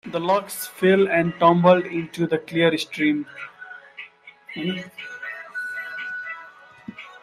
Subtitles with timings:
[0.07, 3.27] The logs fell and tumbled into the clear stream.